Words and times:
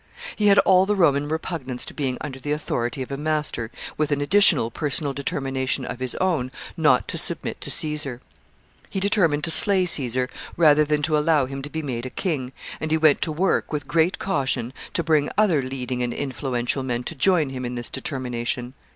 He 0.35 0.47
had 0.47 0.57
all 0.57 0.87
the 0.87 0.95
Roman 0.95 1.29
repugnance 1.29 1.85
to 1.85 1.93
being 1.93 2.17
under 2.21 2.39
the 2.39 2.53
authority 2.53 3.03
of 3.03 3.11
a 3.11 3.17
master, 3.17 3.69
with 3.97 4.11
an 4.11 4.19
additional 4.19 4.71
personal 4.71 5.13
determination 5.13 5.85
of 5.85 5.99
his 5.99 6.15
own 6.15 6.51
not 6.75 7.07
to 7.09 7.19
submit 7.19 7.61
to 7.61 7.69
Caesar. 7.69 8.19
He 8.89 8.99
determined 8.99 9.43
to 9.43 9.51
slay 9.51 9.85
Caesar 9.85 10.27
rather 10.57 10.85
than 10.85 11.03
to 11.03 11.19
allow 11.19 11.45
him 11.45 11.61
to 11.61 11.69
be 11.69 11.83
made 11.83 12.07
a 12.07 12.09
king, 12.09 12.51
and 12.79 12.89
he 12.89 12.97
went 12.97 13.21
to 13.21 13.31
work, 13.31 13.71
with 13.71 13.87
great 13.87 14.17
caution, 14.17 14.73
to 14.95 15.03
bring 15.03 15.29
other 15.37 15.61
leading 15.61 16.01
and 16.01 16.15
influential 16.15 16.81
men 16.81 17.03
to 17.03 17.13
join 17.13 17.51
him 17.51 17.63
in 17.63 17.75
this 17.75 17.91
determination. 17.91 18.73